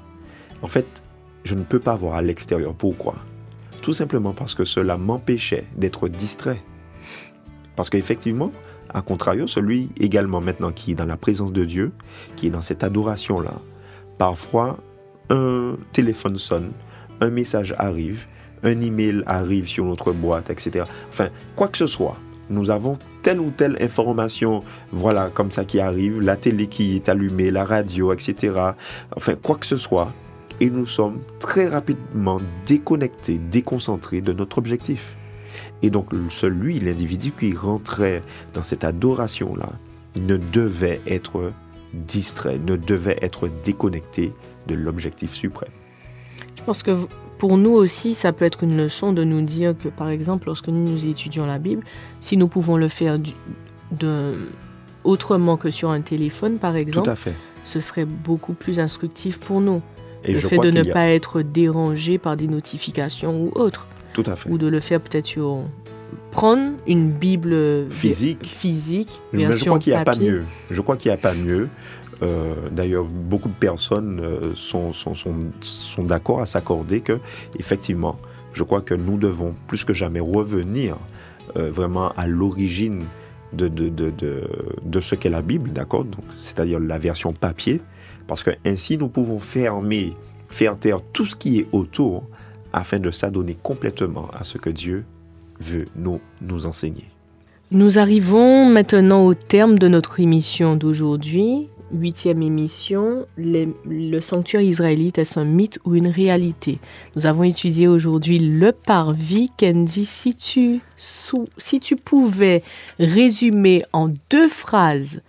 [0.62, 1.02] en fait,
[1.44, 2.74] je ne peux pas voir à l'extérieur.
[2.74, 3.14] Pourquoi?
[3.82, 6.62] Tout simplement parce que cela m'empêchait d'être distrait.
[7.76, 8.52] Parce qu'effectivement,
[8.92, 11.92] à contrario, celui également maintenant qui est dans la présence de Dieu,
[12.36, 13.54] qui est dans cette adoration-là,
[14.18, 14.78] parfois
[15.30, 16.72] un téléphone sonne,
[17.20, 18.26] un message arrive,
[18.62, 20.84] un email arrive sur notre boîte, etc.
[21.08, 22.16] Enfin, quoi que ce soit,
[22.50, 24.62] nous avons telle ou telle information,
[24.92, 28.72] voilà, comme ça qui arrive, la télé qui est allumée, la radio, etc.
[29.16, 30.12] Enfin, quoi que ce soit,
[30.60, 35.16] et nous sommes très rapidement déconnectés, déconcentrés de notre objectif.
[35.82, 39.70] Et donc, celui, l'individu qui rentrait dans cette adoration-là,
[40.20, 41.52] ne devait être
[41.94, 44.32] distrait, ne devait être déconnecté
[44.66, 45.70] de l'objectif suprême.
[46.58, 46.96] Je pense que
[47.38, 50.68] pour nous aussi, ça peut être une leçon de nous dire que, par exemple, lorsque
[50.68, 51.82] nous, étudions la Bible,
[52.20, 53.32] si nous pouvons le faire du-
[53.92, 54.34] de,
[55.04, 57.34] autrement que sur un téléphone, par Tout exemple, à fait.
[57.64, 59.80] ce serait beaucoup plus instructif pour nous.
[60.24, 63.50] Et le je fait crois de ne a- pas être dérangé par des notifications ou
[63.54, 63.86] autres.
[64.12, 64.50] Tout à fait.
[64.50, 65.64] Ou de le faire peut-être sur...
[66.32, 68.44] Prendre une Bible Physique.
[68.46, 70.44] physique Mais je crois qu'il n'y a pas mieux.
[70.70, 71.68] Je crois qu'il n'y a pas mieux.
[72.22, 77.18] Euh, D'ailleurs, beaucoup de personnes euh, sont, sont, sont, sont d'accord à s'accorder que,
[77.58, 78.16] effectivement,
[78.52, 80.96] je crois que nous devons plus que jamais revenir
[81.56, 83.04] euh, vraiment à l'origine
[83.52, 84.42] de, de, de, de,
[84.84, 86.04] de ce qu'est la Bible, d'accord?
[86.36, 87.80] C'est-à-dire la version papier,
[88.30, 90.14] parce que ainsi nous pouvons fermer,
[90.48, 92.22] faire taire tout ce qui est autour
[92.72, 95.04] afin de s'adonner complètement à ce que Dieu
[95.58, 97.06] veut nous, nous enseigner.
[97.72, 101.68] Nous arrivons maintenant au terme de notre émission d'aujourd'hui.
[101.92, 106.78] Huitième émission, le sanctuaire israélite, est-ce un mythe ou une réalité
[107.16, 109.50] Nous avons étudié aujourd'hui le parvis.
[110.96, 112.62] Sou- si tu pouvais
[113.00, 115.20] résumer en deux phrases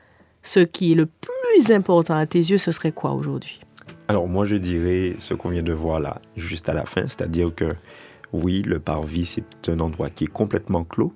[0.44, 3.60] ce qui est le plus important à tes yeux, ce serait quoi aujourd'hui?
[4.08, 7.54] Alors moi je dirais ce qu'on vient de voir là, juste à la fin, c'est-à-dire
[7.56, 7.76] que
[8.34, 11.14] oui, le parvis c'est un endroit qui est complètement clos,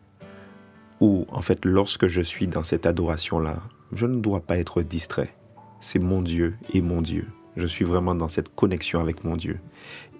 [1.01, 3.61] où en fait lorsque je suis dans cette adoration-là,
[3.91, 5.34] je ne dois pas être distrait.
[5.80, 7.28] C'est mon Dieu et mon Dieu.
[7.55, 9.59] Je suis vraiment dans cette connexion avec mon Dieu.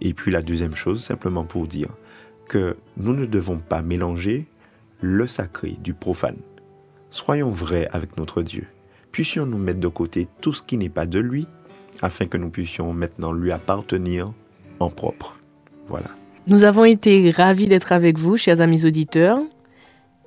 [0.01, 1.89] Et puis la deuxième chose, simplement pour dire
[2.47, 4.45] que nous ne devons pas mélanger
[5.01, 6.38] le sacré du profane.
[7.10, 8.68] Soyons vrais avec notre Dieu.
[9.16, 11.47] Puissions nous mettre de côté tout ce qui n'est pas de lui
[12.01, 14.34] afin que nous puissions maintenant lui appartenir
[14.82, 15.39] en propre.
[15.88, 16.09] Voilà.
[16.47, 19.39] Nous avons été ravis d'être avec vous, chers amis auditeurs.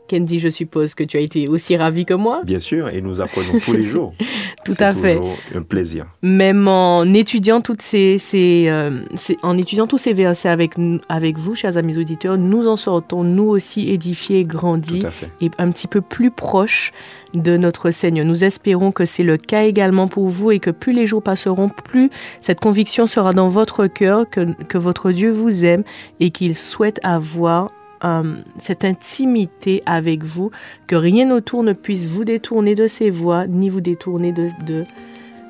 [0.09, 2.41] Candy, je suppose que tu as été aussi ravi que moi.
[2.45, 4.15] Bien sûr, et nous apprenons tous les jours.
[4.65, 5.15] Tout C'est à fait.
[5.17, 6.07] toujours un plaisir.
[6.23, 11.55] même en étudiant toutes ces, ces, euh, ces- en étudiant tous ces versets avec vous,
[11.55, 15.03] chers amis auditeurs, nous en sortons nous aussi édifiés, grandis
[15.41, 16.93] et un petit peu plus proches
[17.35, 18.27] de notre Seigneur.
[18.27, 21.69] Nous espérons que c'est le cas également pour vous et que plus les jours passeront,
[21.69, 25.85] plus cette conviction sera dans votre cœur que, que votre Dieu vous aime
[26.21, 27.71] et qu'il souhaite avoir
[28.05, 30.51] euh, cette intimité avec vous,
[30.87, 34.85] que rien autour ne puisse vous détourner de ses voies, ni vous détourner de, de,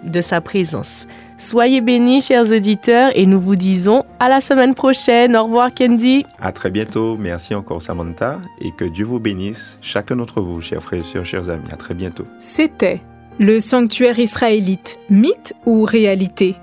[0.05, 1.07] de sa présence.
[1.37, 5.37] Soyez bénis, chers auditeurs, et nous vous disons à la semaine prochaine.
[5.37, 6.25] Au revoir, Candy.
[6.41, 7.17] À très bientôt.
[7.17, 8.41] Merci encore, Samantha.
[8.61, 11.69] Et que Dieu vous bénisse, chacun d'entre vous, chers frères et sœurs, chers amis.
[11.73, 12.27] À très bientôt.
[12.41, 13.01] C'était
[13.39, 16.57] le sanctuaire israélite, mythe ou réalité?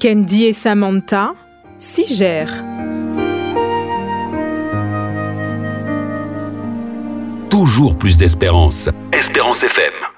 [0.00, 1.34] Candy et Samantha
[1.76, 2.64] s'y gèrent.
[7.52, 8.88] Toujours plus d'espérance.
[9.12, 10.11] Espérance FM.